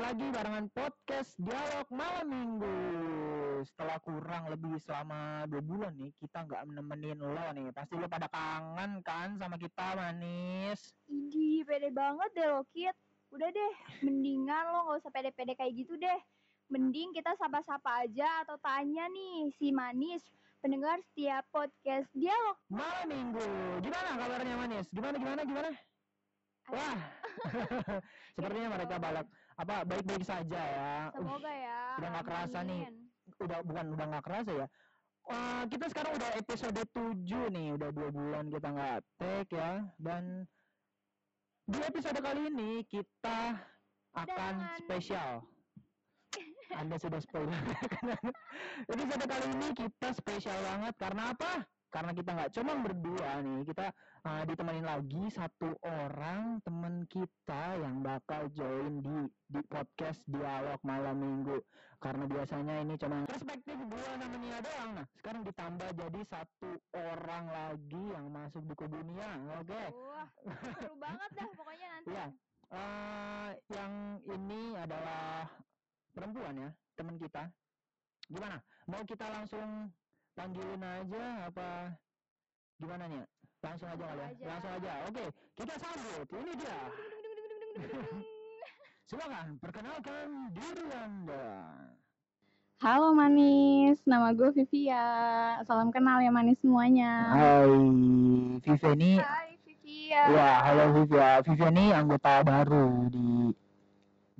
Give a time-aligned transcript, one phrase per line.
[0.00, 2.76] lagi barengan podcast Dialog Malam Minggu.
[3.68, 7.68] Setelah kurang lebih selama dua bulan nih, kita nggak nemenin lo nih.
[7.76, 10.96] Pasti lo pada kangen kan sama kita, manis.
[11.04, 12.96] Idi, pede banget deh lo, Kit.
[13.28, 16.20] Udah deh, mendingan lo nggak usah pede-pede kayak gitu deh.
[16.72, 20.24] Mending kita sapa-sapa aja atau tanya nih si Manis,
[20.64, 22.56] pendengar setiap podcast Dialog.
[22.72, 23.44] Malam Minggu.
[23.84, 24.88] Gimana kabarnya, manis?
[24.88, 25.70] Gimana, gimana, gimana?
[26.70, 26.98] Wah,
[28.38, 29.26] sepertinya mereka balak
[29.60, 30.92] apa baik-baik saja ya.
[31.12, 31.78] Uh, Semoga ya.
[32.00, 32.82] udah nggak kerasa nih.
[32.88, 32.96] amin.
[33.40, 34.66] udah bukan udah nggak kerasa ya.
[35.28, 39.84] Wah, kita sekarang udah episode 7 nih, udah dua bulan kita nggak take ya.
[40.00, 40.48] Dan
[41.68, 43.60] di episode kali ini kita
[44.16, 44.78] akan Kedatangan.
[44.80, 45.32] spesial.
[46.70, 47.62] Anda sudah spoiler.
[48.94, 51.52] episode kali ini kita spesial banget karena apa?
[51.90, 53.86] Karena kita nggak cuma berdua nih, kita
[54.22, 59.16] uh, ditemenin lagi satu orang teman kita yang bakal join di
[59.50, 61.58] di podcast dialog malam minggu.
[62.00, 64.90] Karena biasanya ini cuma perspektif gua namanya doang.
[65.02, 69.82] Nah sekarang ditambah jadi satu orang lagi yang masuk di dunia oke?
[69.98, 70.28] Wah,
[70.78, 72.08] seru banget dah pokoknya nanti.
[72.14, 72.26] Iya.
[72.70, 75.50] eh yang ini adalah
[76.14, 77.50] perempuan ya teman kita.
[78.30, 78.62] Gimana?
[78.86, 79.90] Mau kita langsung
[80.40, 81.70] panggilin aja apa?
[82.80, 83.24] Gimana nih?
[83.60, 84.24] Langsung aja kali ya?
[84.24, 84.48] Langsung aja.
[84.48, 84.92] langsung aja.
[85.04, 86.26] Oke kita sambut.
[86.32, 86.80] Ini dia.
[89.12, 91.48] Silakan perkenalkan diri anda.
[92.80, 95.04] Halo manis, nama gue Vivia.
[95.68, 97.12] Salam kenal ya manis semuanya.
[97.36, 97.68] Hai
[98.64, 100.22] Vivi ini Hai Vivia.
[100.32, 103.52] ya halo Vivi ya Vivi ini anggota baru di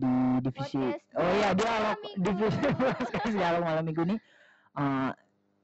[0.01, 4.17] di divisi Podcast oh iya dia divisi podcast dialog malam minggu ini
[4.81, 5.11] eh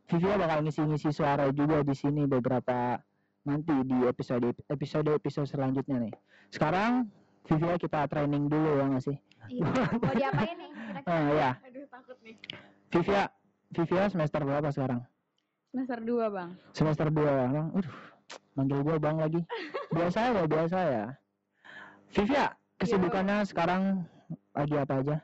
[0.06, 2.94] Vivi bakal ngisi-ngisi suara juga di sini beberapa
[3.42, 6.12] nanti di episode episode episode selanjutnya nih.
[6.50, 7.10] Sekarang
[7.46, 9.16] Vivi kita training dulu ya nggak sih?
[9.46, 9.66] Iya,
[10.02, 10.70] Mau diapain nih?
[10.74, 11.10] Kira-kira?
[11.14, 12.36] Ah ya Aduh takut nih.
[12.90, 13.14] Vivi
[13.74, 15.02] Vivi semester berapa sekarang?
[15.74, 16.50] Semester 2 bang.
[16.72, 17.66] semester 2 ya bang.
[17.74, 17.94] Aduh,
[18.56, 19.40] manggil gue bang lagi.
[19.92, 21.04] Biasa ya biasa ya.
[22.14, 22.44] Vivia
[22.78, 24.06] kesibukannya sekarang
[24.54, 25.16] lagi apa aja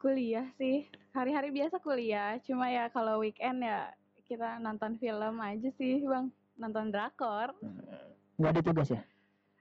[0.00, 0.88] Kuliah sih.
[1.12, 2.40] Hari-hari biasa kuliah.
[2.40, 3.92] Cuma ya kalau weekend ya
[4.24, 6.32] kita nonton film aja sih bang.
[6.56, 7.52] Nonton drakor.
[8.36, 9.04] nggak ada tugas ya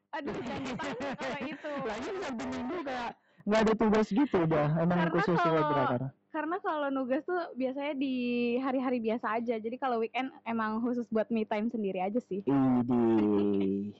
[0.09, 1.71] Aduh jangan ditanya kalau itu.
[1.83, 3.11] lagi sabtu minggu kayak
[3.43, 7.41] nggak ada tugas gitu udah emang Karena khusus buat kalau- drakor Karena kalau nugas tuh
[7.53, 8.13] biasanya di
[8.57, 9.59] hari-hari biasa aja.
[9.59, 12.39] Jadi kalau weekend emang khusus buat me time sendiri aja sih.
[12.39, 13.91] Idi.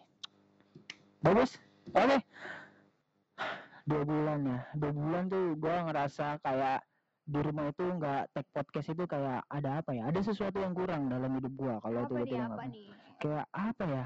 [1.19, 1.59] bagus
[1.91, 2.23] oke
[3.89, 4.59] dua bulan ya.
[4.77, 6.79] Dua bulan tuh gua ngerasa kayak
[7.29, 10.03] di rumah itu nggak take podcast itu kayak ada apa ya?
[10.13, 12.87] Ada sesuatu yang kurang dalam hidup gua kalau nih, tiba-tiba apa nih?
[13.19, 14.05] kayak apa ya?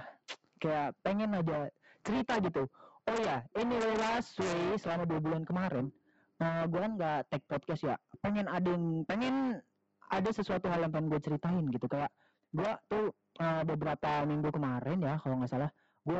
[0.64, 1.58] Kayak pengen aja
[2.04, 2.64] cerita gitu.
[3.04, 5.92] Oh ya ini last way selama dua bulan kemarin
[6.40, 7.96] eh gue nggak take podcast ya.
[8.24, 9.60] Pengen ada yang pengen
[10.12, 11.86] ada sesuatu hal yang pengen gue ceritain gitu.
[11.88, 12.12] Kayak
[12.56, 13.06] gue tuh
[13.40, 15.72] eh, beberapa minggu kemarin ya kalau nggak salah
[16.04, 16.20] gue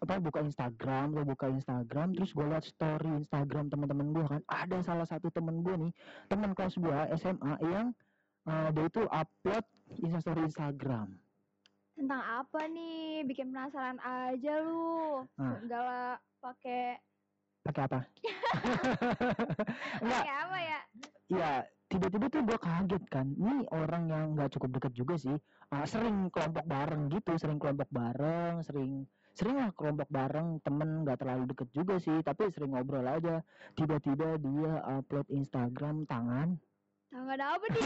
[0.00, 4.80] apa buka Instagram gue buka Instagram terus gue liat story Instagram teman-teman gue kan ada
[4.80, 5.92] salah satu temen gue nih
[6.32, 7.92] teman kelas gue SMA yang
[8.48, 9.64] eh, dia itu upload
[10.00, 11.12] instastory Instagram
[12.00, 13.28] Tentang apa nih?
[13.28, 15.20] Bikin penasaran aja lu.
[15.36, 15.52] Ah.
[15.60, 15.98] Segala
[16.40, 16.96] pakai
[17.60, 18.00] pakai apa?
[20.00, 20.80] Enggak, pakai apa ya?
[21.28, 21.52] ya
[21.90, 23.26] tiba-tiba tuh gue kaget kan.
[23.34, 25.36] Ini orang yang nggak cukup deket juga sih.
[25.74, 31.22] Ah, sering kelompok bareng gitu, sering kelompok bareng, sering sering lah kelompok bareng temen nggak
[31.22, 33.40] terlalu deket juga sih tapi sering ngobrol aja
[33.78, 36.58] tiba-tiba dia upload Instagram tangan
[37.10, 37.82] Tangan apa nih?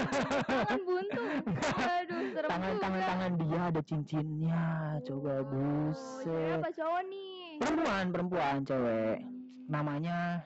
[0.52, 1.22] Tangan buntu.
[1.80, 2.82] Aduh, serem tangan juga.
[2.84, 4.62] tangan tangan dia ada cincinnya
[5.00, 7.40] coba cewek buset apa cowok nih?
[7.56, 9.16] perempuan perempuan cewek
[9.64, 10.44] namanya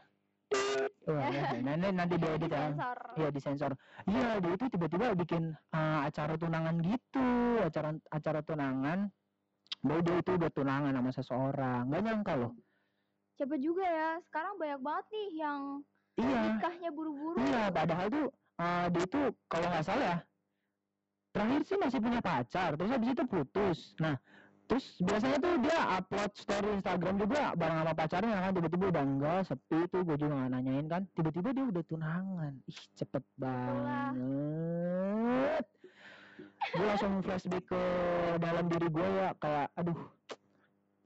[1.08, 2.98] Ya, nanti nanti diedit ya Sensor.
[3.16, 3.72] Iya disensor.
[4.04, 5.42] Iya dia itu tiba-tiba bikin
[5.72, 7.28] uh, acara tunangan gitu,
[7.64, 8.98] acara acara tunangan.
[9.78, 11.82] Bahwa dia itu udah tunangan sama seseorang.
[11.88, 12.52] Gak nyangka loh.
[13.38, 14.10] Siapa juga ya?
[14.26, 15.60] Sekarang banyak banget nih yang
[16.18, 17.38] Iya, nikahnya buru-buru.
[17.38, 17.70] iya.
[17.70, 18.26] Padahal tuh
[18.58, 20.18] uh, dia itu kalau nggak salah ya,
[21.30, 22.74] terakhir sih masih punya pacar.
[22.74, 23.78] Terus habis itu putus.
[24.02, 24.18] Nah,
[24.68, 29.40] terus biasanya tuh dia upload story Instagram juga bareng sama pacarnya kan tiba-tiba udah enggak
[29.48, 31.02] sepi tuh gue juga nggak nanyain kan.
[31.16, 32.52] Tiba-tiba dia udah tunangan.
[32.68, 34.20] Ih cepet banget.
[36.68, 37.82] Gue langsung flashback ke
[38.36, 40.00] dalam diri gue ya kayak aduh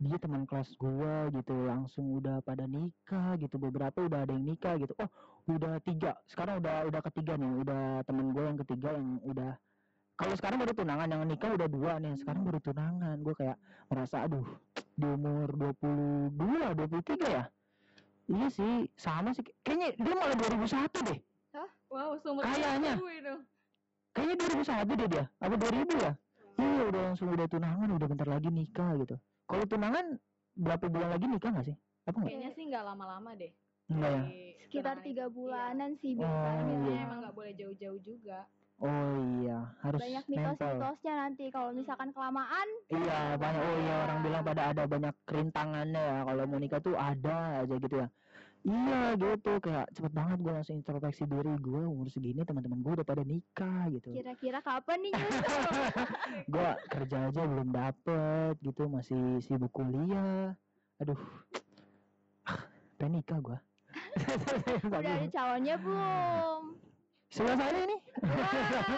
[0.03, 4.75] dia teman kelas gue gitu langsung udah pada nikah gitu beberapa udah ada yang nikah
[4.75, 4.91] gitu.
[4.99, 5.07] Oh
[5.47, 9.59] udah tiga sekarang udah udah ketiga nih udah temen gue yang ketiga yang udah
[10.17, 13.57] kalau sekarang baru tunangan yang nikah udah dua nih sekarang baru tunangan gue kayak
[13.89, 15.49] merasa aduh di umur
[15.81, 17.45] 22 23 ya
[18.31, 19.43] Iya sih, sama sih.
[19.67, 21.21] Kayaknya dia malah 2001 deh.
[21.93, 22.95] Wow, sumber Kayaknya.
[24.17, 25.25] Kayaknya 2001 deh dia.
[25.43, 26.13] Apa 2000 ya?
[26.57, 29.17] Iya, udah langsung udah tunangan, udah bentar lagi nikah gitu.
[29.49, 30.17] Kalau tunangan
[30.57, 31.77] berapa bulan lagi nikah nggak sih?
[32.09, 32.31] Apa enggak?
[32.33, 33.53] Kayaknya sih nggak lama-lama deh.
[33.93, 34.23] Enggak ya?
[34.65, 35.25] Sekitar tiga.
[35.29, 35.33] Iya.
[35.33, 36.63] bulanan sih Oh, biasanya.
[36.63, 37.05] Biasanya iya.
[37.05, 38.39] emang nggak boleh jauh-jauh juga.
[38.83, 43.63] Oh iya, harus Banyak mitos-mitosnya nanti kalau misalkan kelamaan Iya, banyak.
[43.63, 46.19] Oh iya, orang bilang pada ada banyak kerintangannya ya.
[46.27, 48.09] Kalau mau nikah tuh ada aja gitu ya.
[48.63, 53.07] Iya gitu, kayak cepet banget gue langsung introspeksi diri gue umur segini teman-teman gue udah
[53.07, 54.15] pada nikah gitu.
[54.15, 55.71] kira-kira kapan nih nyusul?
[56.47, 60.55] gue kerja aja belum dapet gitu, masih sibuk kuliah.
[61.03, 61.19] Aduh,
[63.03, 63.59] pengen nikah gue.
[64.87, 66.63] Udah ada calonnya belum?
[67.35, 67.99] Sebelah sana ini.
[68.23, 68.95] Siapa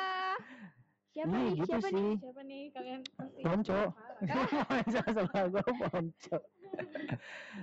[1.15, 1.50] Iya, nih?
[1.55, 1.94] gitu Siapa sih.
[1.94, 2.15] nih?
[2.19, 3.81] Siapa nih kalian pasti Ponco.
[4.71, 6.37] Masa sebelah gue ponco.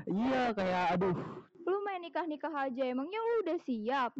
[0.07, 1.15] iya kayak aduh,
[1.61, 4.11] Lu main nikah-nikah aja emangnya lu udah siap?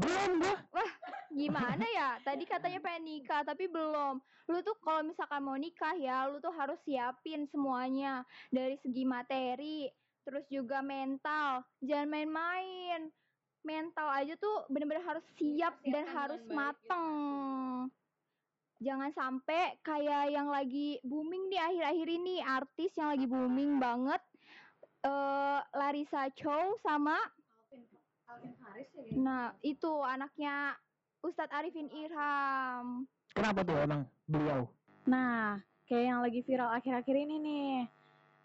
[0.00, 0.56] belum gue.
[1.32, 2.16] Gimana ya?
[2.20, 4.18] Tadi katanya pengen nikah tapi belum.
[4.48, 9.86] Lu tuh kalau misalkan mau nikah ya, lu tuh harus siapin semuanya dari segi materi,
[10.24, 11.62] terus juga mental.
[11.78, 13.12] Jangan main-main.
[13.62, 16.54] Mental aja tuh bener-bener harus siap dan harus gitu.
[16.54, 17.06] mateng.
[18.82, 24.22] Jangan sampai kayak yang lagi booming di akhir-akhir ini, artis yang lagi booming banget.
[25.02, 27.82] eh Larissa Chow sama Alvin
[28.30, 29.02] Alvin Haris ya.
[29.18, 30.78] Nah, itu anaknya
[31.22, 33.06] Ustadz Arifin Irham.
[33.34, 34.70] Kenapa tuh emang beliau?
[35.06, 35.58] Nah,
[35.90, 37.74] kayak yang lagi viral akhir-akhir ini nih.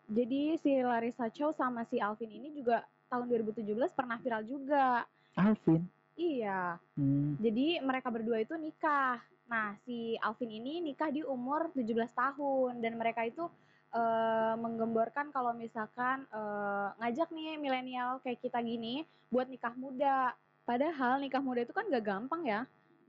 [0.08, 5.04] Jadi si Larissa Chow sama si Alvin ini juga tahun 2017 pernah viral juga.
[5.34, 5.86] Alvin.
[6.18, 7.38] Iya, Hmm.
[7.38, 9.22] jadi mereka berdua itu nikah.
[9.46, 13.46] Nah, si Alvin ini nikah di umur 17 tahun dan mereka itu
[13.88, 20.36] eh, menggemborkan kalau misalkan eh, ngajak nih milenial kayak kita gini buat nikah muda.
[20.68, 22.62] Padahal nikah muda itu kan gak gampang ya.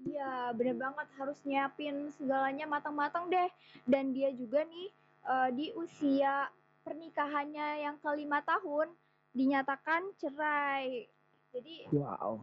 [0.06, 3.50] Iya, bener banget harus nyiapin segalanya matang-matang deh.
[3.82, 4.88] Dan dia juga nih
[5.26, 6.46] eh, di usia
[6.86, 8.92] pernikahannya yang kelima tahun
[9.38, 11.06] dinyatakan cerai.
[11.54, 12.42] Jadi Wow.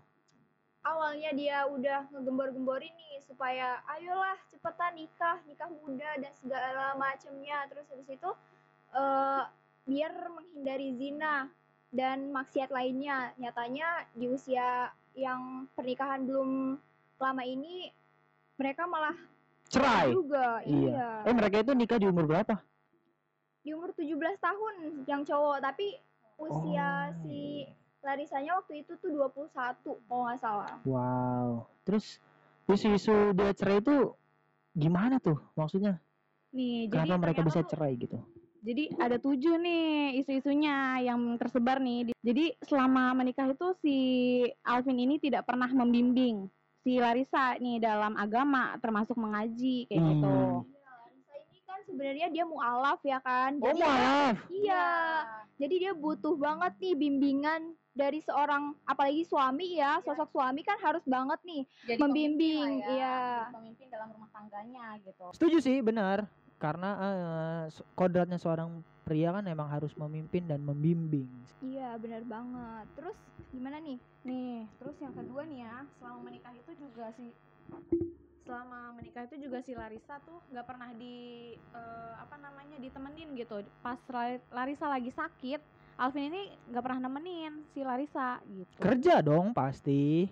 [0.82, 7.68] awalnya dia udah ngegembor-gemborin nih supaya ayolah cepetan nikah, nikah muda dan segala macemnya.
[7.68, 8.32] Terus habis itu
[8.96, 9.44] eh
[9.86, 11.52] biar menghindari zina
[11.92, 13.36] dan maksiat lainnya.
[13.36, 16.80] Nyatanya di usia yang pernikahan belum
[17.20, 17.92] lama ini
[18.56, 19.16] mereka malah
[19.68, 20.14] Cerai.
[20.14, 20.62] juga.
[20.64, 20.96] Iya.
[20.96, 21.10] Iya.
[21.28, 22.56] Eh mereka itu nikah di umur berapa?
[23.66, 24.76] Di umur 17 tahun
[25.10, 25.98] yang cowok, tapi
[26.36, 27.66] usia Oh, si
[28.06, 29.50] Larisanya waktu itu tuh 21
[30.06, 30.78] kalau nggak salah.
[30.86, 31.66] Wow.
[31.82, 32.22] Terus
[32.70, 34.14] isu-isu dia cerai itu
[34.78, 35.98] gimana tuh maksudnya?
[36.54, 38.18] Nih, jadi Kenapa mereka ternyata bisa cerai gitu?
[38.66, 39.86] Jadi ada tujuh nih
[40.22, 42.10] isu-isunya yang tersebar nih.
[42.10, 43.98] Di- Jadi selama menikah itu si
[44.66, 46.50] Alvin ini tidak pernah membimbing
[46.82, 50.30] si Larissa nih dalam agama termasuk mengaji kayak gitu.
[50.30, 50.66] Hmm.
[50.66, 50.75] Kan
[51.96, 53.56] sebenarnya dia mualaf ya kan.
[53.64, 54.36] Oh Jadi maaf.
[54.52, 54.86] iya.
[55.56, 57.62] Jadi dia butuh banget nih bimbingan
[57.96, 62.84] dari seorang apalagi suami ya, sosok suami kan harus banget nih Jadi membimbing, pemimpin lah
[62.84, 63.16] ya, iya.
[63.40, 65.24] jadi pemimpin dalam rumah tangganya gitu.
[65.32, 66.28] Setuju sih, benar.
[66.60, 66.90] Karena
[67.72, 71.32] s- kodratnya seorang pria kan emang harus memimpin dan membimbing.
[71.64, 72.86] Iya, benar banget.
[73.00, 73.16] Terus
[73.56, 73.96] gimana nih?
[74.28, 77.32] Nih, terus yang kedua nih ya, selama menikah itu juga si
[78.46, 81.16] selama menikah itu juga si Larissa tuh nggak pernah di
[81.58, 83.66] eh, apa namanya ditemenin gitu.
[83.82, 85.60] Pas La- Larissa lagi sakit,
[85.98, 88.78] Alvin ini nggak pernah nemenin si Larissa gitu.
[88.78, 90.30] Kerja dong pasti.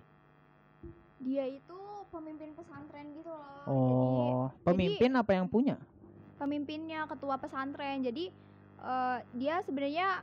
[1.17, 1.79] Dia itu
[2.13, 3.65] pemimpin pesantren gitu loh.
[3.65, 5.75] Oh, pemimpin apa yang punya?
[5.81, 8.05] Jadi pemimpinnya ketua pesantren.
[8.05, 8.29] Jadi
[8.77, 10.21] eh, dia sebenarnya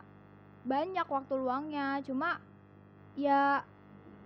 [0.63, 1.99] banyak waktu luangnya.
[2.07, 2.39] Cuma
[3.19, 3.67] ya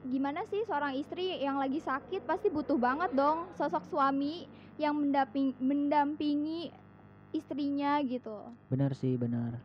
[0.04, 4.44] gimana sih seorang istri yang lagi sakit pasti butuh banget dong sosok suami
[4.76, 6.68] yang mendamping, mendampingi
[7.34, 8.36] istrinya gitu.
[8.70, 9.58] Benar sih, benar.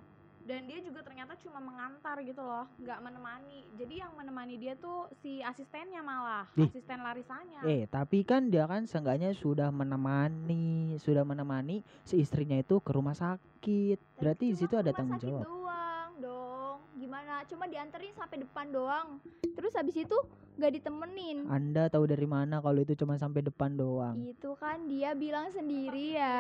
[0.50, 3.62] Dan dia juga ternyata cuma mengantar gitu loh, nggak menemani.
[3.78, 6.66] Jadi yang menemani dia tuh si asistennya malah, Ih.
[6.66, 7.62] asisten Larisanya.
[7.70, 13.14] Eh, tapi kan dia kan seenggaknya sudah menemani, sudah menemani si istrinya itu ke rumah
[13.14, 14.02] sakit.
[14.18, 15.46] Berarti di situ ada tanggung jawab.
[15.46, 15.89] doang.
[17.48, 19.08] Cuma dianterin sampai depan doang.
[19.56, 20.18] Terus habis itu
[20.60, 21.48] gak ditemenin.
[21.48, 24.20] Anda tahu dari mana kalau itu cuma sampai depan doang?
[24.20, 26.40] Itu kan dia bilang sendiri ya.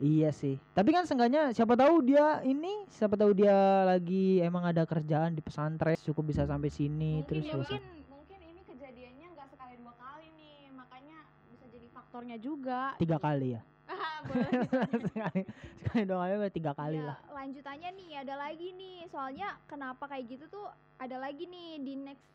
[0.00, 0.60] Iya sih.
[0.76, 5.40] Tapi kan seenggaknya siapa tahu dia ini, siapa tahu dia lagi emang ada kerjaan di
[5.40, 7.72] pesantren cukup bisa sampai sini mungkin terus ya, bisa.
[7.72, 11.18] mungkin mungkin ini kejadiannya nggak sekali dua kali nih, makanya
[11.48, 12.92] bisa jadi faktornya juga.
[13.00, 13.62] tiga kali ya.
[14.28, 14.50] Boleh.
[15.08, 15.40] sekali,
[15.80, 17.18] sekali dua kali tiga kali Ya, lah.
[17.30, 22.26] lanjutannya nih ada lagi nih soalnya kenapa kayak gitu tuh ada lagi nih di next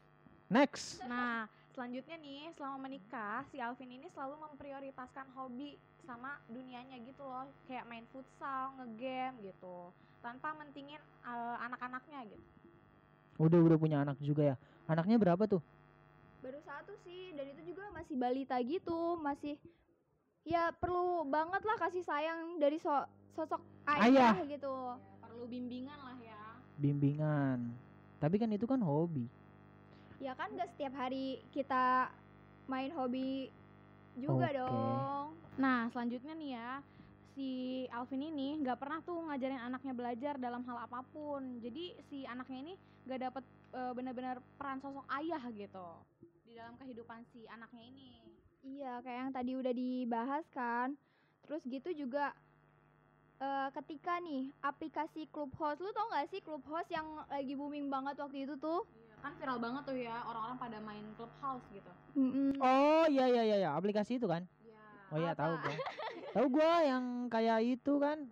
[0.49, 1.05] Next.
[1.05, 1.45] Nah,
[1.77, 7.45] selanjutnya nih, selama menikah, si Alvin ini selalu memprioritaskan hobi sama dunianya gitu loh.
[7.69, 9.93] Kayak main futsal, ngegame gitu.
[10.25, 12.41] Tanpa mentingin eh, anak-anaknya gitu.
[13.37, 14.55] Udah udah punya anak juga ya.
[14.89, 15.61] Anaknya berapa tuh?
[16.39, 19.59] baru satu sih dan itu juga masih balita gitu masih
[20.43, 24.47] ya perlu banget lah kasih sayang dari so- sosok ayah, Ayah.
[24.47, 24.73] gitu
[25.19, 26.43] perlu bimbingan lah ya.
[26.79, 27.59] Bimbingan.
[28.19, 29.27] Tapi kan itu kan hobi.
[30.19, 32.11] ya kan gak setiap hari kita
[32.67, 33.47] main hobi
[34.19, 34.59] juga Oke.
[34.59, 36.71] dong Nah, selanjutnya nih ya,
[37.35, 37.49] si
[37.91, 41.59] Alvin ini nggak pernah tuh ngajarin anaknya belajar dalam hal apa pun.
[41.59, 43.43] Jadi si anaknya ini nggak dapet
[43.75, 45.87] eh, benar-benar peran sosok ayah gitu
[46.47, 48.28] di dalam kehidupan si anaknya ini.
[48.63, 50.95] Iya kayak yang tadi udah dibahas kan
[51.47, 52.35] terus gitu juga
[53.39, 58.45] eh, ketika nih aplikasi Clubhouse lu tau gak sih Clubhouse yang lagi booming banget waktu
[58.45, 58.83] itu tuh
[59.19, 61.91] Kan viral banget tuh ya orang-orang pada main clubhouse gitu.
[62.15, 62.55] Mm-mm.
[62.63, 63.69] Oh iya iya iya ya.
[63.75, 64.47] aplikasi itu kan.
[64.63, 64.83] Iya.
[65.11, 65.75] Oh iya tahu gua.
[66.35, 68.31] tahu gua yang kayak itu kan.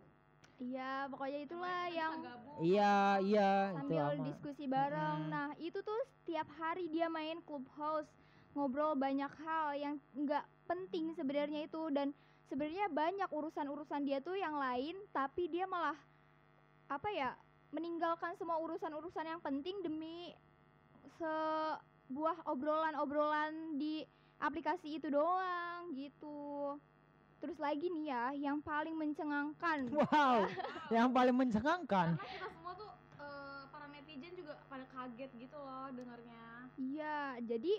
[0.57, 2.13] iya pokoknya itulah yang
[2.57, 4.25] Iya iya itu sambil ama.
[4.25, 5.19] diskusi bareng.
[5.27, 5.33] Mm-mm.
[5.35, 8.09] Nah, itu tuh setiap hari dia main clubhouse,
[8.57, 12.09] ngobrol banyak hal yang nggak penting sebenarnya itu dan
[12.49, 15.95] sebenarnya banyak urusan-urusan dia tuh yang lain, tapi dia malah
[16.89, 17.37] apa ya
[17.69, 20.33] meninggalkan semua urusan-urusan yang penting demi
[21.21, 24.01] sebuah obrolan-obrolan di
[24.41, 26.79] aplikasi itu doang gitu.
[27.37, 29.85] Terus lagi nih ya, yang paling mencengangkan.
[29.93, 30.49] Wow.
[30.89, 32.17] yang paling mencengangkan.
[32.17, 32.89] Karena kita semua tuh
[33.21, 36.71] eh, para netizen juga pada kaget gitu loh dengarnya.
[36.79, 37.73] Iya, jadi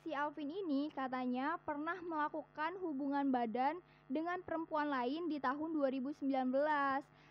[0.00, 3.76] si Alvin ini katanya pernah melakukan hubungan badan
[4.08, 6.24] dengan perempuan lain di tahun 2019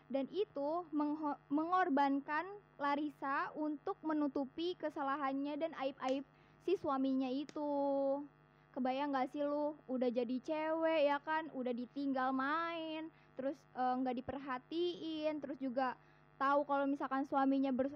[0.10, 0.70] dan itu
[1.50, 2.46] mengorbankan
[2.82, 6.26] Larissa untuk menutupi kesalahannya dan aib-aib
[6.66, 8.22] si suaminya itu.
[8.74, 9.78] Kebayang gak sih lu?
[9.86, 15.94] Udah jadi cewek ya kan, udah ditinggal main, terus eh, nggak diperhatiin, terus juga
[16.42, 17.94] tahu kalau misalkan suaminya ber,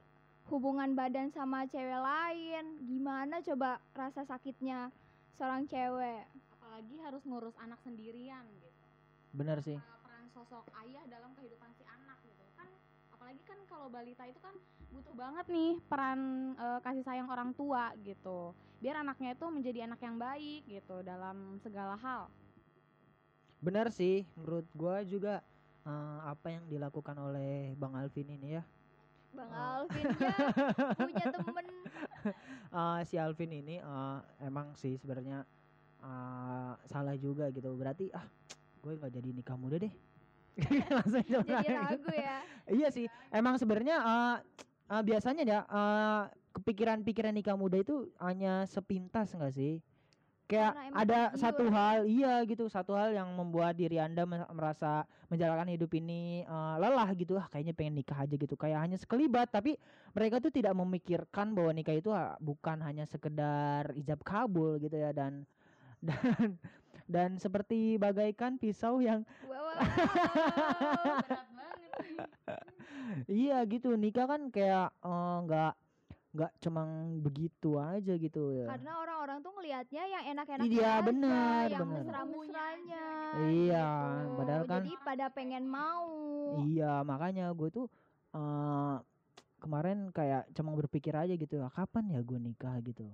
[0.51, 4.91] hubungan badan sama cewek lain gimana coba rasa sakitnya
[5.39, 6.27] seorang cewek
[6.59, 8.83] Apalagi harus ngurus anak sendirian gitu.
[9.35, 9.77] Bener sih.
[9.77, 12.69] Nah, peran sosok ayah dalam kehidupan si anak gitu kan
[13.13, 14.55] apalagi kan kalau balita itu kan
[14.89, 16.19] butuh banget nih peran
[16.57, 21.55] eh, kasih sayang orang tua gitu biar anaknya itu menjadi anak yang baik gitu dalam
[21.63, 22.27] segala hal
[23.63, 24.27] Bener sih.
[24.35, 25.39] Menurut gua juga
[25.87, 28.63] eh, apa yang dilakukan oleh Bang Alvin ini ya.
[29.33, 29.85] Bang Oh.
[29.85, 30.35] Alvin ya
[30.97, 31.65] punya temen
[32.73, 35.45] Eh, si Alvin ini eh, emang sih sebenarnya
[36.01, 37.69] eh, salah juga gitu.
[37.77, 38.25] Berarti ah
[38.81, 39.93] gue nggak jadi nikah muda deh.
[40.97, 42.37] Langsung jadi ragu ya
[42.69, 44.37] iya sih emang sebenarnya eh,
[44.93, 46.23] eh, biasanya ya eh,
[46.53, 49.81] kepikiran-pikiran nikah muda itu hanya sepintas enggak sih
[50.49, 55.71] kayak ada satu hal iya gitu satu hal yang membuat diri anda me- merasa menjalankan
[55.73, 57.39] hidup ini eh, lelah gitu.
[57.39, 58.55] Ah kayaknya pengen nikah aja gitu.
[58.59, 59.79] Kayak hanya sekelibat tapi
[60.13, 65.11] mereka tuh tidak memikirkan bahwa nikah itu ah, bukan hanya sekedar ijab kabul gitu ya.
[65.15, 65.47] Dan
[66.07, 66.59] dan
[67.07, 69.83] dan seperti bagaikan pisau yang wow, wow, wow.
[70.99, 71.75] berat banget.
[71.79, 71.91] Nih
[73.43, 75.73] Iya gitu nikah kan kayak eh, nggak
[76.33, 76.81] nggak cuma
[77.15, 78.65] begitu aja gitu ya.
[78.67, 84.33] karena orang-orang tuh ngelihatnya yang enak-enak Iya, aja, bener, yang mesra-mesranya Iya, gitu.
[84.35, 86.09] padahal kan- jadi pada pengen mau
[86.59, 87.85] Iya makanya gue tuh
[88.31, 88.97] eh
[89.57, 93.05] kemarin kayak cuma berpikir aja gitu "Ah, kapan ya gue nikah gitu.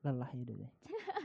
[0.00, 0.70] Lelah hidupnya.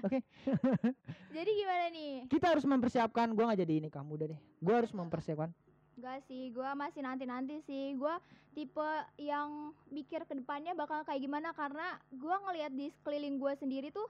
[1.32, 4.40] jadi gimana nih Kita harus mempersiapkan gue nggak jadi nikah muda deh.
[4.60, 5.50] Gue harus mempersiapkan.
[5.94, 7.94] Enggak sih, gua masih nanti-nanti sih.
[7.98, 8.18] Gua
[8.54, 13.90] tipe yang mikir ke depannya bakal kayak gimana karena gua ngelihat di sekeliling gua sendiri
[13.90, 14.06] tuh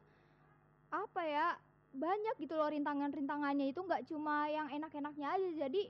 [0.92, 1.48] apa ya
[1.96, 5.82] banyak gitu loh rintangan-rintangannya itu nggak cuma yang enak-enaknya aja jadi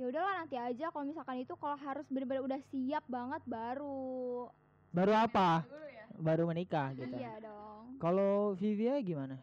[0.00, 4.48] ya udahlah nanti aja kalau misalkan itu kalau harus benar-benar udah siap banget baru
[4.90, 5.62] Baru apa?
[5.86, 7.14] ya Baru menikah gitu.
[7.14, 9.38] iya dong Kalau Vivia gimana?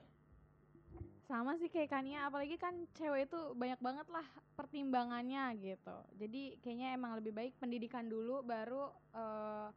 [1.27, 4.23] Sama sih kayak Kania apalagi kan cewek itu banyak banget lah
[4.55, 9.67] pertimbangannya gitu jadi kayaknya emang lebih baik pendidikan dulu baru eh,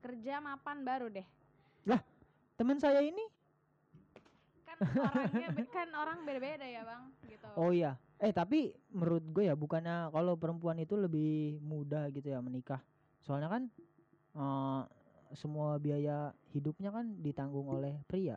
[0.00, 1.26] kerja mapan baru deh
[2.60, 3.24] Teman saya ini
[4.68, 7.96] kan orangnya kan orang beda-beda ya bang gitu Oh iya.
[8.20, 12.84] Eh tapi menurut gue ya bukannya kalau perempuan itu lebih mudah gitu ya menikah.
[13.24, 13.62] Soalnya kan
[14.36, 14.82] eh,
[15.32, 18.36] semua biaya hidupnya kan ditanggung oleh pria.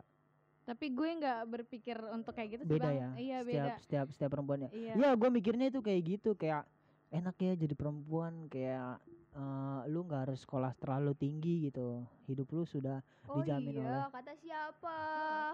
[0.64, 3.08] Tapi gue nggak berpikir untuk kayak gitu sih Beda bang ya.
[3.20, 4.68] iya setiap beda setiap setiap perempuannya.
[4.72, 6.64] iya Iya, gue mikirnya itu kayak gitu kayak
[7.12, 8.98] enak ya jadi perempuan kayak
[9.36, 14.32] eh, lu nggak harus sekolah terlalu tinggi gitu hidup lu sudah Oh Dijamin iya, kata
[14.36, 14.96] siapa?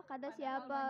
[0.06, 0.80] Kata siapa?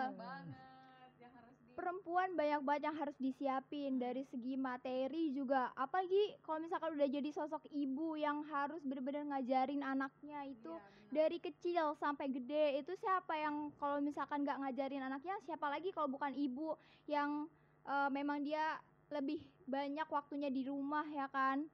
[1.80, 3.96] Perempuan banyak banget yang harus disiapin.
[3.96, 5.72] Dari segi materi juga.
[5.72, 10.76] Apalagi kalau misalkan udah jadi sosok ibu yang harus bener-bener ngajarin anaknya itu
[11.08, 16.12] dari kecil sampai gede itu siapa yang kalau misalkan nggak ngajarin anaknya siapa lagi kalau
[16.12, 16.76] bukan ibu
[17.08, 17.48] yang
[17.88, 18.76] eh, memang dia
[19.08, 21.64] lebih banyak waktunya di rumah ya kan?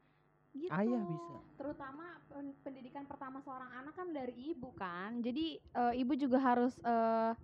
[0.55, 0.71] Gitu.
[0.71, 1.37] Ayah bisa.
[1.59, 5.19] Terutama pen- pendidikan pertama seorang anak kan dari ibu kan.
[5.19, 7.35] Jadi eh, ibu juga harus eh,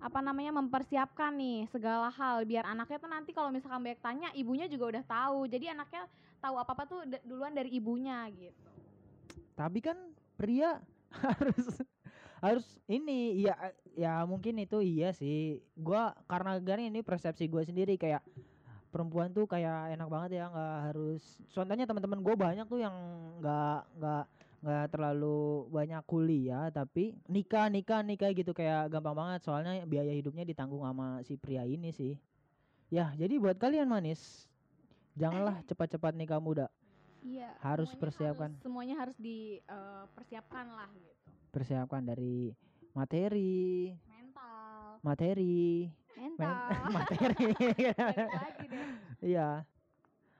[0.00, 4.64] apa namanya mempersiapkan nih segala hal biar anaknya tuh nanti kalau misalkan banyak tanya ibunya
[4.66, 5.38] juga udah tahu.
[5.46, 6.08] Jadi anaknya
[6.40, 8.56] tahu apa apa tuh duluan dari ibunya gitu.
[9.52, 9.96] Tapi kan
[10.40, 10.80] pria
[11.24, 11.84] harus
[12.40, 13.54] harus ini ya
[13.92, 15.60] ya mungkin itu iya sih.
[15.76, 18.24] Gua karena gini ini persepsi gue sendiri kayak
[18.90, 21.22] perempuan tuh kayak enak banget ya nggak harus
[21.54, 22.94] contohnya teman-teman gue banyak tuh yang
[23.38, 24.24] nggak nggak
[24.60, 29.40] nggak terlalu banyak kuliah tapi nikah nikah nikah gitu kayak gampang banget.
[29.42, 32.14] Soalnya biaya hidupnya ditanggung sama si pria ini sih.
[32.92, 34.44] Ya jadi buat kalian manis
[35.16, 36.68] janganlah cepat-cepat nikah muda.
[37.20, 38.50] Iya harus Semuanya persiapkan.
[38.52, 41.12] harus- semuanya harus dipersiapkan lah gitu.
[41.50, 42.52] Persiapkan dari
[42.92, 43.96] materi.
[44.08, 45.00] Mental.
[45.00, 45.88] Materi.
[46.20, 47.44] Men- mental materi
[48.28, 48.86] lagi deh.
[49.24, 49.48] Iya.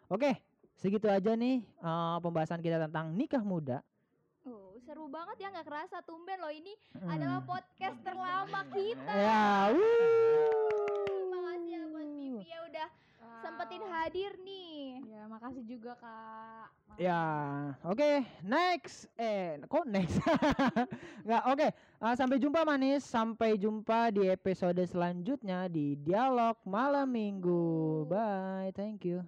[0.09, 0.37] Oke
[0.77, 3.85] segitu aja nih eh, pembahasan kita tentang nikah muda
[4.91, 6.51] seru banget ya nggak kerasa tumben loh.
[6.51, 7.15] Ini Hmm.
[7.15, 9.13] adalah podcast terlama kita.
[9.15, 9.71] ya
[11.07, 12.89] Terima kasih ya buat Vivi ya udah
[13.39, 13.93] sempetin Wow.
[13.95, 14.83] hadir nih.
[15.07, 16.67] ya makasih juga kak.
[16.99, 17.23] Ya
[17.87, 18.11] oke
[18.43, 19.07] next.
[19.15, 20.19] Eh kok next?
[21.27, 21.67] Nggak oke.
[22.03, 23.07] Eh, sampai jumpa manis.
[23.07, 27.63] Sampai jumpa di episode selanjutnya di dialog malam minggu.
[28.11, 29.23] Bye thank you